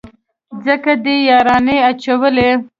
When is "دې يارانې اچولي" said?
1.03-2.49